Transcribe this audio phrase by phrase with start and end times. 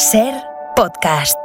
[0.00, 0.32] Ser
[0.76, 1.36] podcast.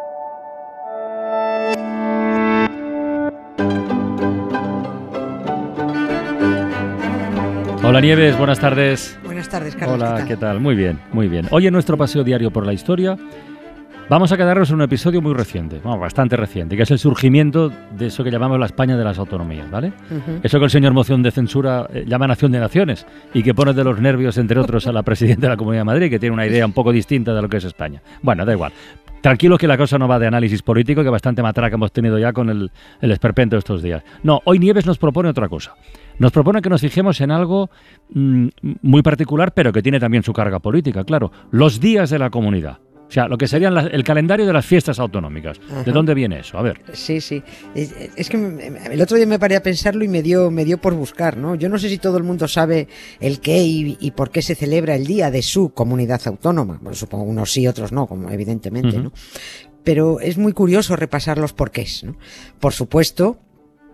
[7.84, 9.20] Hola Nieves, buenas tardes.
[9.26, 9.96] Buenas tardes, Carlos.
[9.96, 10.62] Hola, ¿qué tal?
[10.62, 11.48] Muy bien, muy bien.
[11.52, 13.18] Hoy en nuestro paseo diario por la historia
[14.10, 17.70] vamos a quedarnos en un episodio muy reciente, bueno, bastante reciente, que es el surgimiento
[17.70, 19.94] de eso que llamamos la España de las autonomías, ¿vale?
[20.10, 20.40] Ujú.
[20.44, 23.74] Eso que el señor moción de censura eh, llama Nación de Naciones y que pone
[23.74, 26.34] de los nervios, entre otros, a la presidenta de la Comunidad de Madrid, que tiene
[26.34, 28.02] una idea un poco distinta de lo que es España.
[28.22, 28.72] Bueno, da igual.
[29.22, 32.32] Tranquilos que la cosa no va de análisis político, que bastante matraca hemos tenido ya
[32.32, 32.70] con el,
[33.02, 34.04] el esperpento de estos días.
[34.22, 35.74] No, hoy Nieves nos propone otra cosa.
[36.20, 37.72] Nos propone que nos fijemos en algo
[38.14, 38.48] mm,
[38.84, 41.32] muy particular, pero que tiene también su carga política, claro.
[41.50, 42.78] Los días de la comunidad.
[43.08, 45.60] O sea, lo que serían el calendario de las fiestas autonómicas.
[45.86, 46.58] ¿De dónde viene eso?
[46.58, 46.82] A ver.
[46.94, 47.44] Sí, sí.
[47.76, 48.38] Es, es que
[48.92, 51.56] el otro día me paré a pensarlo y me dio, me dio por buscar, ¿no?
[51.56, 52.88] Yo no sé si todo el mundo sabe
[53.20, 56.80] el qué y, y por qué se celebra el día de su comunidad autónoma.
[56.82, 58.98] Bueno, supongo unos sí, otros no, como evidentemente.
[58.98, 59.12] ¿no?
[59.84, 62.18] Pero es muy curioso repasar los porqués, ¿no?
[62.60, 63.38] Por supuesto,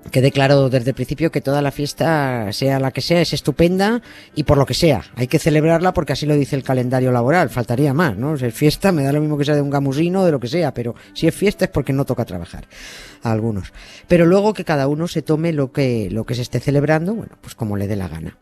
[0.10, 4.02] quede claro desde el principio que toda la fiesta, sea la que sea, es estupenda
[4.36, 5.04] y por lo que sea.
[5.16, 7.50] Hay que celebrarla porque así lo dice el calendario laboral.
[7.50, 8.36] Faltaría más, ¿no?
[8.36, 10.74] Es fiesta, me da lo mismo que sea de un gamusino, de lo que sea,
[10.74, 12.68] pero si es fiesta es porque no toca trabajar
[13.22, 13.72] a algunos.
[14.08, 17.38] Pero luego que cada uno se tome lo que, lo que se esté celebrando, bueno,
[17.42, 18.38] pues como le dé la gana.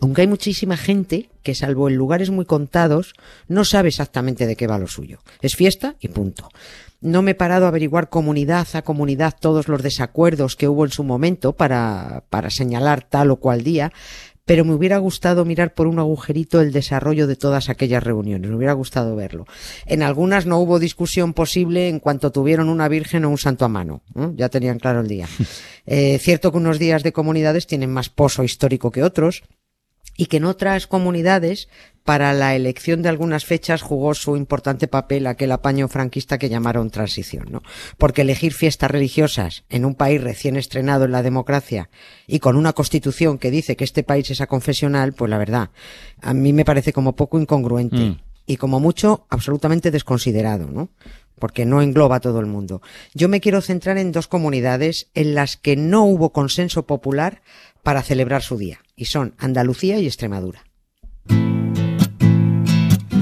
[0.00, 3.12] Aunque hay muchísima gente que, salvo en lugares muy contados,
[3.48, 5.18] no sabe exactamente de qué va lo suyo.
[5.42, 6.48] Es fiesta y punto.
[7.00, 10.90] No me he parado a averiguar comunidad a comunidad todos los desacuerdos que hubo en
[10.90, 13.90] su momento para, para señalar tal o cual día,
[14.50, 18.56] pero me hubiera gustado mirar por un agujerito el desarrollo de todas aquellas reuniones, me
[18.56, 19.46] hubiera gustado verlo.
[19.86, 23.68] En algunas no hubo discusión posible en cuanto tuvieron una virgen o un santo a
[23.68, 24.32] mano, ¿eh?
[24.34, 25.28] ya tenían claro el día.
[25.86, 29.42] Eh, cierto que unos días de comunidades tienen más pozo histórico que otros,
[30.20, 31.70] y que en otras comunidades
[32.04, 36.90] para la elección de algunas fechas jugó su importante papel aquel apaño franquista que llamaron
[36.90, 37.62] transición, ¿no?
[37.96, 41.88] Porque elegir fiestas religiosas en un país recién estrenado en la democracia
[42.26, 45.70] y con una constitución que dice que este país es aconfesional, pues la verdad,
[46.20, 48.18] a mí me parece como poco incongruente Mm.
[48.44, 50.90] y como mucho absolutamente desconsiderado, ¿no?
[51.38, 52.82] Porque no engloba a todo el mundo.
[53.14, 57.40] Yo me quiero centrar en dos comunidades en las que no hubo consenso popular
[57.82, 60.64] para celebrar su día, y son Andalucía y Extremadura.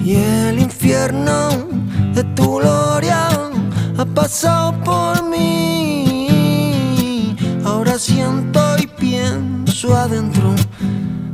[0.04, 1.48] Y el infierno
[2.14, 3.28] de tu gloria
[3.98, 6.36] ha pasado por mí.
[7.64, 10.54] Ahora siento y pienso adentro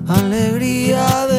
[0.08, 1.33] alegría de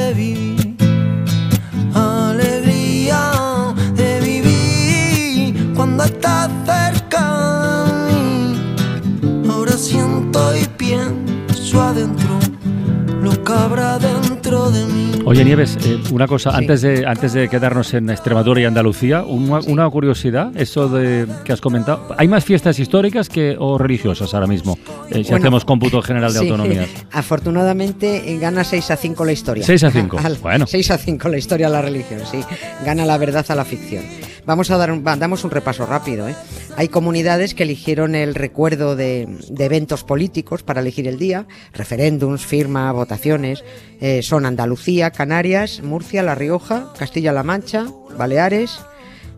[15.28, 16.58] Oye Nieves, eh, una cosa, Sí.
[16.58, 21.52] antes, de, antes de quedarnos en Extremadura y Andalucía, una, una curiosidad, eso de que
[21.52, 22.14] has comentado.
[22.18, 24.78] ¿Hay más fiestas históricas que, o religiosas ahora mismo?
[25.10, 26.88] Eh, si Bueno, hacemos cómputo general de Sí, autonomías.
[27.12, 29.64] Afortunadamente eh, gana 6 a 5 la historia.
[29.66, 30.68] 6 a 5, Al- bueno.
[30.68, 32.40] 6 a 5 la historia a la religión, sí.
[32.86, 34.04] Gana la verdad a la ficción.
[34.46, 36.30] Vamos a dar un, damos un repaso rápido.
[36.30, 36.36] ¿eh?
[36.78, 42.92] Hay comunidades que eligieron el recuerdo de, eventos políticos para elegir el día, referéndums, firma,
[42.92, 43.64] votaciones.
[44.02, 47.86] Eh, son Andalucía, Canarias, Murcia, La Rioja, Castilla-La Mancha,
[48.18, 48.80] Baleares.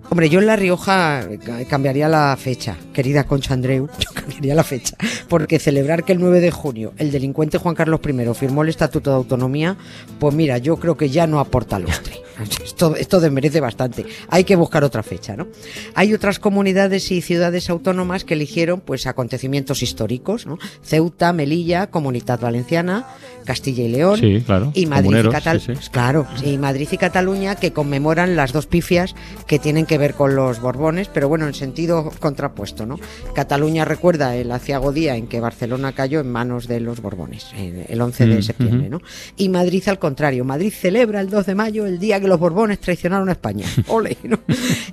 [0.10, 4.56] Hombre, yo en La Rioja eh, ca- cambiaría la fecha, querida Concha Andreu, yo cambiaría
[4.56, 4.96] la fecha,
[5.28, 9.10] porque celebrar que el 9 de junio el delincuente Juan Carlos I firmó el Estatuto
[9.10, 9.76] de Autonomía,
[10.20, 12.14] pues mira, yo creo que ya no aporta lustre.
[12.64, 14.06] Esto, esto desmerece bastante.
[14.30, 15.48] Hay que buscar otra fecha, ¿no?
[15.96, 20.58] Hay otras comunidades y ciudades autónomas que eligieron pues acontecimientos históricos, ¿no?
[20.84, 23.08] Ceuta, Melilla, Comunidad Valenciana,
[23.46, 24.72] Castilla y León Sí, claro.
[24.76, 25.90] y Madrid y, comuneros, Catal- sí, sí.
[25.92, 29.16] claro, y Madrid y Cataluña que conmemoran las dos pifias
[29.48, 33.00] que tienen que ver con los Borbones, pero bueno, en sentido contrapuesto, ¿no?
[33.34, 37.86] Cataluña recuerda el aciago día en que Barcelona cayó en manos de los Borbones, en-
[37.88, 38.90] el 11 de Mm, septiembre.
[38.90, 39.02] ¿no?
[39.38, 42.80] Y Madrid al contrario, Madrid celebra el 2 de mayo el día que los Borbones
[42.80, 43.66] traicionaron a España.
[43.88, 44.40] Ole, ¿no?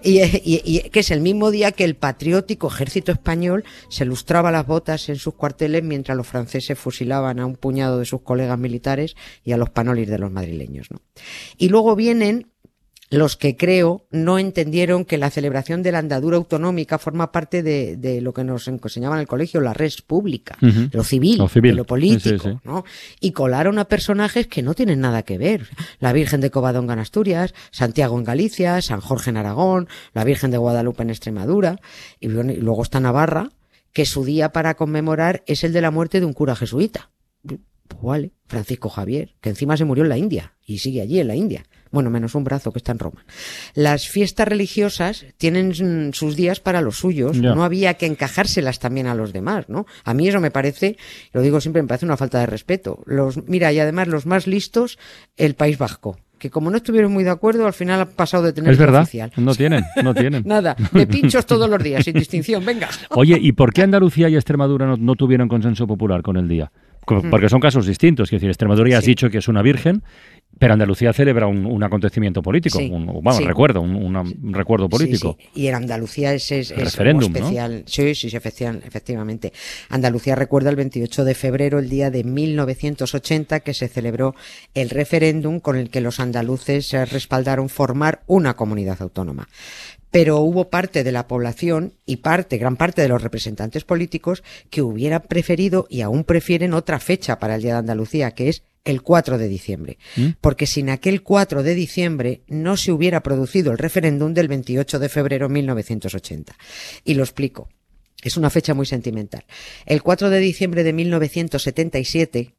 [0.03, 4.51] y, y- y que es el mismo día que el patriótico ejército español se lustraba
[4.51, 8.59] las botas en sus cuarteles mientras los franceses fusilaban a un puñado de sus colegas
[8.59, 10.91] militares y a los panolis de los madrileños.
[10.91, 11.01] ¿no?
[11.59, 12.51] Y luego vienen
[13.11, 17.97] los que creo no entendieron que la celebración de la andadura autonómica forma parte de,
[17.97, 21.77] de lo que nos enseñaba en el colegio, la res pública, lo civil, Lo civil.
[21.77, 22.59] lo político, Sí, sí, sí.
[22.65, 22.85] ¿no?
[23.21, 25.69] Y colaron a personajes que no tienen nada que ver.
[26.01, 30.51] La Virgen de Covadonga en Asturias, Santiago en Galicia, San Jorge en Aragón, la Virgen
[30.51, 31.79] de Guadalupe en Extremadura,
[32.21, 33.51] y, bueno, y luego está Navarra,
[33.93, 37.11] que su día para conmemorar es el de la muerte de un cura jesuita.
[37.87, 41.29] Pues vale, Francisco Javier, que encima se murió en la India y sigue allí en
[41.29, 41.65] la India.
[41.95, 43.25] Bueno, menos un brazo que está en Roma.
[43.75, 49.15] Las fiestas religiosas tienen sus días para los suyos, no había que encajárselas también a
[49.15, 49.87] los demás, ¿no?
[50.05, 50.97] A mí eso me parece,
[51.33, 53.03] lo digo siempre, me parece una falta de respeto.
[53.07, 54.99] Los, mira, y además los más listos,
[55.37, 58.53] el País Vasco, que como no estuvieron muy de acuerdo, al final han pasado de
[58.53, 59.33] tener Es verdad, oficial.
[59.37, 60.43] no tienen, no tienen.
[60.45, 62.89] Nada, de pinchos todos los días, sin distinción, venga.
[63.11, 66.71] Oye, ¿y por qué Andalucía y Extremadura no, no tuvieron consenso popular con el día?
[67.07, 68.29] Porque son casos distintos.
[68.29, 69.05] Es decir, Extremadura ya has.
[69.05, 69.11] Sí.
[69.11, 70.03] dicho que es una virgen,
[70.59, 73.45] pero Andalucía celebra un, un acontecimiento político, Sí, un, sí.
[73.45, 75.37] recuerdo, un, una- un recuerdo político.
[75.55, 75.63] Sí.
[75.63, 77.45] Y en Andalucía es, es, es Referéndum, algo ¿no?
[77.47, 77.85] especial.
[77.87, 79.53] Sí, sí, sí, efecti- efectivamente.
[79.89, 84.35] Andalucía recuerda el 28 de febrero, el día de 1980, que se celebró
[84.75, 89.49] el referéndum con el que los andaluces respaldaron formar una comunidad autónoma.
[90.11, 94.81] Pero hubo parte de la población y parte, gran parte de los representantes políticos que
[94.83, 99.03] hubieran preferido y aún prefieren otra fecha para el Día de Andalucía, que es el
[99.03, 99.99] 4 de diciembre.
[100.17, 100.29] ¿Mm?
[100.41, 105.09] Porque sin aquel 4 de diciembre no se hubiera producido el referéndum del 28 de
[105.09, 106.57] febrero de 1980.
[107.05, 107.69] Y lo explico.
[108.23, 109.45] Es una fecha muy sentimental.
[109.85, 112.55] El 4 de diciembre de 1977,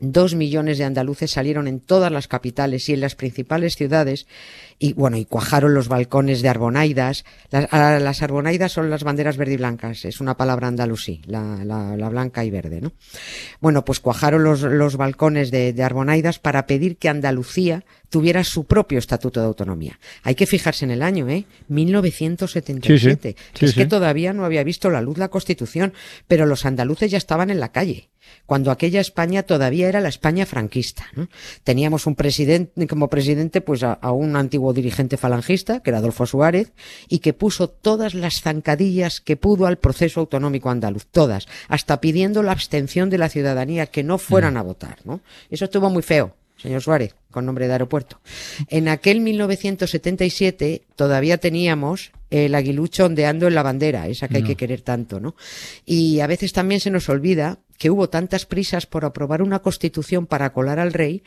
[0.00, 4.26] dos millones de andaluces salieron en todas las capitales y en las principales ciudades
[4.80, 7.24] y bueno, y cuajaron los balcones de arbonaidas.
[7.50, 11.64] Las, a- las arbonaidas son las banderas verde y blancas, es una palabra andalusí, la,
[11.64, 12.92] la- la blanca y verde, ¿no?
[13.60, 18.64] Bueno, pues cuajaron los, los balcones de, de arbonaidas para pedir que Andalucía tuviera su
[18.64, 19.98] propio estatuto de autonomía.
[20.22, 21.44] Hay que fijarse en el año, ¿eh?
[21.68, 23.36] 1977.
[23.36, 23.64] Sí, sí.
[23.66, 25.92] es que todavía no había visto la luz la Constitución,
[26.26, 28.08] pero los andaluces ya estaban en la calle,
[28.46, 31.06] cuando aquella España todavía era la España franquista.
[31.14, 31.28] ¿no?
[31.64, 36.26] Teníamos un presidente, como presidente, pues a, a un antiguo dirigente falangista, que era Adolfo
[36.26, 36.72] Suárez,
[37.08, 42.42] y que puso todas las zancadillas que pudo al proceso autonómico andaluz, todas, hasta pidiendo
[42.42, 44.98] la abstención de la ciudadanía, que no fueran a votar.
[45.04, 45.20] ¿no?
[45.50, 48.20] Eso estuvo muy feo señor Suárez, con nombre de aeropuerto.
[48.68, 54.56] En aquel 1977 todavía teníamos el aguilucho ondeando en la bandera, esa que hay que
[54.56, 55.34] querer tanto, ¿no?
[55.86, 60.26] Y a veces también se nos olvida que hubo tantas prisas por aprobar una constitución
[60.26, 61.22] para colar al rey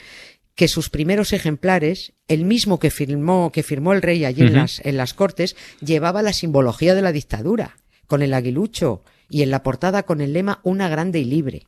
[0.55, 4.81] que sus primeros ejemplares, el mismo que firmó, que firmó el rey allí en las,
[4.85, 9.63] en las cortes, llevaba la simbología de la dictadura, con el aguilucho y en la
[9.63, 11.67] portada con el lema Una grande y libre.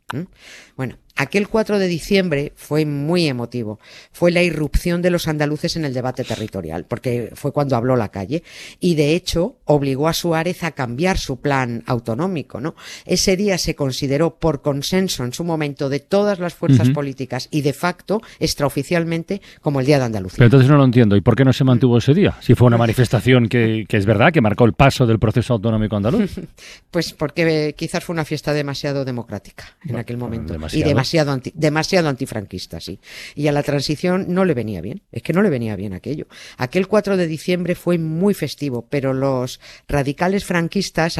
[0.75, 3.79] Bueno, aquel 4 de diciembre fue muy emotivo.
[4.11, 8.09] Fue la irrupción de los andaluces en el debate territorial, porque fue cuando habló la
[8.09, 8.43] calle.
[8.79, 12.75] Y de hecho, obligó a Suárez a cambiar su plan autonómico, ¿no?
[13.05, 17.61] Ese día se consideró por consenso en su momento de todas las fuerzas políticas y
[17.61, 20.37] de facto, extraoficialmente, como el Día de Andalucía.
[20.37, 21.15] Pero entonces no lo entiendo.
[21.15, 22.37] ¿Y por qué no se mantuvo ese día?
[22.41, 25.95] Si fue una manifestación que, que es verdad, que marcó el paso del proceso autonómico
[25.95, 26.31] andaluz.
[26.91, 30.53] Pues porque eh, quizás fue una fiesta demasiado democrática en Bueno, aquel momento.
[30.53, 30.79] demasiado.
[30.79, 32.99] Y demasiado, anti- demasiado antifranquista, sí.
[33.35, 35.01] Y a la transición no le venía bien.
[35.11, 36.27] Es que no le venía bien aquello.
[36.57, 41.19] Aquel 4 de diciembre fue muy festivo, pero los radicales franquistas.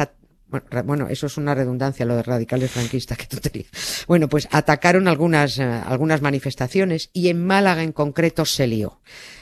[0.84, 3.66] bueno, eso es una redundancia, lo de radicales franquistas que tú te
[4.06, 9.00] Bueno, pues atacaron algunas, eh, algunas manifestaciones y en Málaga en concreto se lió.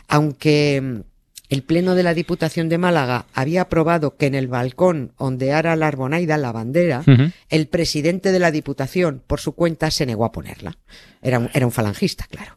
[0.08, 1.11] Aunque mm,
[1.52, 5.86] el Pleno de la Diputación de Málaga había aprobado que en el balcón ondeara la
[5.86, 7.04] arbonaida, la bandera,
[7.50, 10.78] el presidente de la Diputación, por su cuenta, se negó a ponerla.
[11.20, 12.56] Era un, era un falangista, claro.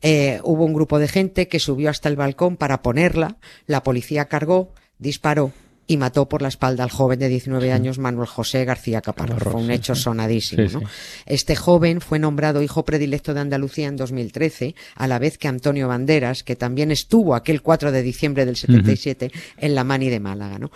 [0.00, 3.36] Eh, hubo un grupo de gente que subió hasta el balcón para ponerla,
[3.66, 5.52] la policía cargó, disparó
[5.86, 9.42] y mató por la espalda al joven de 19 años Manuel José García Caparrós.
[9.42, 10.68] Fue un hecho sonadísimo.
[10.68, 10.80] Sí, ¿no?
[10.80, 10.86] sí.
[11.26, 15.88] Este joven fue nombrado hijo predilecto de Andalucía en 2013, a la vez que Antonio
[15.88, 20.58] Banderas, que también estuvo aquel 4 de diciembre del 77 en la Mani de Málaga.
[20.58, 20.70] ¿no?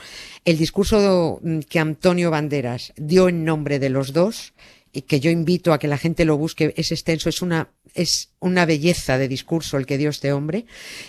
[0.44, 4.54] El discurso mm, que Antonio Banderas dio en nombre de los dos
[4.96, 8.30] y que yo invito a que la gente lo busque, es extenso, es una, es
[8.40, 10.64] una belleza de discurso el que dio este hombre.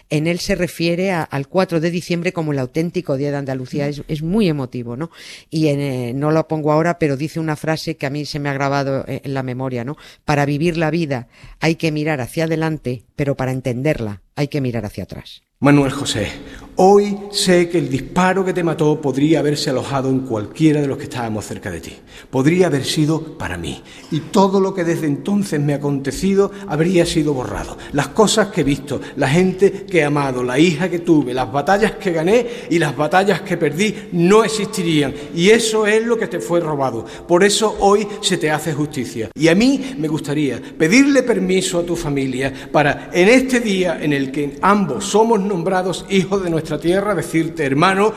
[0.09, 3.87] En él se refiere a- al 4 de diciembre como el auténtico Día de Andalucía.
[3.87, 5.09] Es, es muy emotivo, ¿no?
[5.49, 8.39] Y en, eh, no lo pongo ahora, pero dice una frase que a mí se
[8.39, 9.95] me ha grabado eh, en la memoria, ¿no?
[10.25, 11.27] Para vivir la vida
[11.61, 15.43] hay que mirar hacia adelante, pero para entenderla hay que mirar hacia atrás.
[15.59, 16.27] Manuel José,
[16.75, 20.99] hoy sé que el disparo que te mató podría haberse alojado en cualquiera de los
[20.99, 21.93] que estábamos cerca de ti.
[22.29, 23.81] Podría haber sido para mí.
[24.11, 27.75] Y todo lo que desde entonces me ha acontecido habría sido borrado.
[27.93, 31.51] Las cosas que he visto, la gente que he amado, la hija que tuve, las
[31.51, 35.15] batallas que gané y las batallas que perdí no existirían.
[35.33, 37.03] Y eso es lo que te fue robado.
[37.27, 39.31] Por eso hoy se te hace justicia.
[39.33, 44.13] Y a mí me gustaría pedirle permiso a tu familia para, en este día en
[44.13, 48.13] el que ambos somos nombrados hijos de nuestra tierra, decirte, hermano,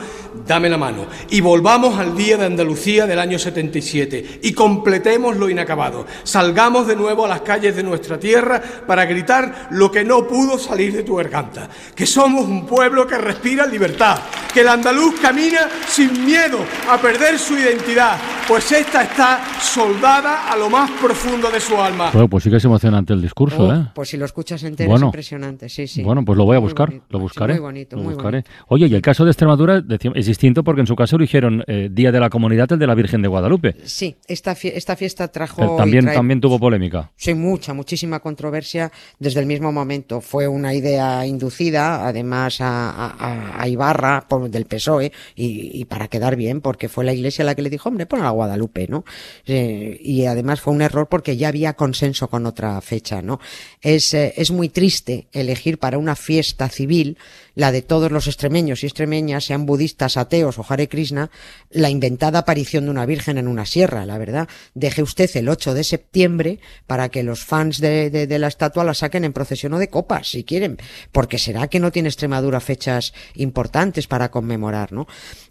[0.47, 1.05] dame la mano.
[1.29, 6.05] Y volvamos al día de Andalucía del año 77 y completemos lo inacabado.
[6.23, 10.57] Salgamos de nuevo a las calles de nuestra tierra para gritar lo que no pudo
[10.57, 14.19] salir de tu garganta, que somos un pueblo que respira libertad,
[14.53, 16.59] que el andaluz camina sin miedo
[16.89, 22.09] a perder su identidad, pues esta está soldada a lo más profundo de su alma.
[22.11, 23.87] Bueno, pues sí que es emocionante el discurso, Oh, ¿eh?
[23.93, 25.07] Pues si lo escuchas entero Bueno.
[25.07, 26.03] es impresionante, sí, sí.
[26.03, 27.53] Bueno, pues lo voy a buscar, bonito, sí, buscaré.
[27.53, 28.37] muy bonito, lo muy buscaré.
[28.43, 28.65] bonito.
[28.67, 29.83] Oye, y el caso de Extremadura
[30.15, 32.95] es distinto porque en su caso eligieron eh, Día de la Comunidad el de la
[32.95, 33.75] Virgen de Guadalupe.
[33.85, 35.57] Sí, esta, fie- esta fiesta trajo...
[35.57, 37.11] Pero también, trae- también tuvo polémica.
[37.15, 40.21] Sí, mucha, muchísima controversia desde el mismo momento.
[40.21, 46.07] Fue una idea inducida, además, a, a- a Ibarra por, del PSOE y, y para
[46.07, 49.03] quedar bien, porque fue la iglesia la que le dijo, hombre, pon a Guadalupe, ¿no?
[49.45, 53.39] Eh, y además fue un error porque ya había consenso con otra fecha, ¿no?
[53.81, 57.10] Es, eh, es muy triste elegir para una fiesta civil,
[57.55, 61.29] la de todos los extremeños y extremeñas, sean budistas, ateos o Hare Krishna,
[61.69, 64.47] la inventada aparición de una virgen en una sierra, la verdad.
[64.73, 68.83] Deje usted el 8 de septiembre para que los fans de, de- de la estatua
[68.83, 70.77] la saquen en procesión o de copas, si quieren,
[71.11, 75.07] porque será que no tiene Extremadura fechas importantes para conmemorar, ¿no?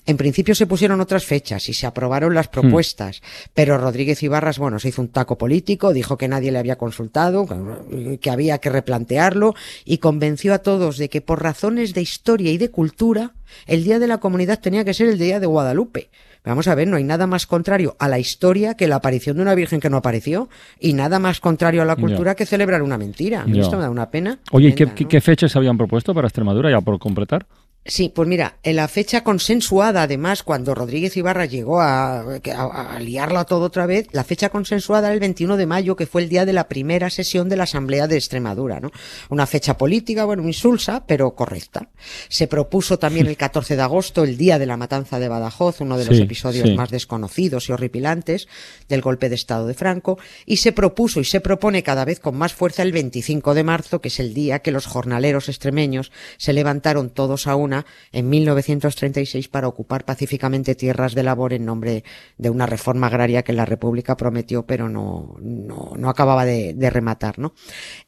[0.06, 3.22] En principio se pusieron otras fechas y se aprobaron las propuestas,
[3.54, 7.46] pero Rodríguez Ibarras, bueno, se hizo un taco político, dijo que nadie le había consultado,
[8.20, 12.58] que había que replantearlo y convenció a todos de que por razones de historia y
[12.58, 13.32] de cultura,
[13.66, 16.08] el Día de la Comunidad tenía que ser el Día de Guadalupe.
[16.44, 19.42] Vamos a ver, no hay nada más contrario a la historia que la aparición de
[19.42, 22.98] una virgen que no apareció y nada más contrario a la cultura que celebrar una
[22.98, 23.44] mentira.
[23.52, 24.38] Esto me da una pena.
[24.52, 27.46] Oye, ¿y qué fechas habían propuesto para Extremadura ya por completar?
[27.86, 33.00] Sí, pues mira, en la fecha consensuada, además, cuando Rodríguez Ibarra llegó a, a, a
[33.00, 36.28] liarla todo otra vez, la fecha consensuada era el 21 de mayo, que fue el
[36.28, 38.90] día de la primera sesión de la Asamblea de Extremadura, ¿no?
[39.30, 41.88] Una fecha política, bueno, insulsa, pero correcta.
[42.28, 45.96] Se propuso también el 14 de agosto, el día de la matanza de Badajoz, uno
[45.96, 46.74] de los Sí, episodios sí.
[46.76, 48.46] más desconocidos y horripilantes
[48.90, 52.36] del golpe de Estado de Franco, y se propuso y se propone cada vez con
[52.36, 56.52] más fuerza el 25 de marzo, que es el día que los jornaleros extremeños se
[56.52, 57.69] levantaron todos a una
[58.12, 62.04] en 1936 para ocupar pacíficamente tierras de labor en nombre
[62.38, 67.38] de una reforma agraria que la República prometió, pero no, no, no acababa de, rematar,
[67.38, 67.54] ¿no?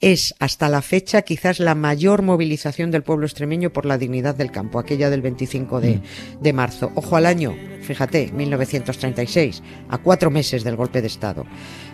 [0.01, 4.51] Es hasta la fecha quizás la mayor movilización del pueblo extremeño por la dignidad del
[4.51, 6.01] campo, aquella del 25 de,
[6.41, 6.91] de marzo.
[6.97, 11.47] Ojo al año, fíjate, 1936, a cuatro meses del golpe de Estado.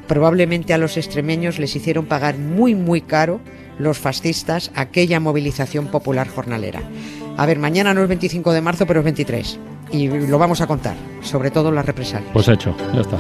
[0.06, 3.40] Probablemente a los extremeños les hicieron pagar muy, muy caro
[3.78, 6.82] los fascistas aquella movilización popular jornalera.
[7.38, 9.60] A ver, mañana no es 25 de marzo, pero es 23.
[9.92, 12.30] Y lo vamos a contar, sobre todo las represalias.
[12.32, 13.16] Pues hecho, ya está.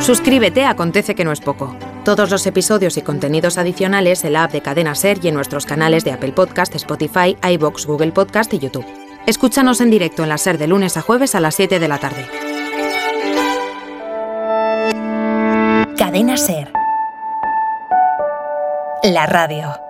[0.00, 1.76] Suscríbete a Acontece que no es poco.
[2.06, 5.66] Todos los episodios y contenidos adicionales en la app de Cadena Ser y en nuestros
[5.66, 8.86] canales de Apple Podcast, Spotify, iBox, Google Podcast y YouTube.
[9.26, 11.98] Escúchanos en directo en la Ser de lunes a jueves a las 7 de la
[11.98, 12.26] tarde.
[15.98, 16.72] Cadena Ser.
[19.02, 19.85] La radio.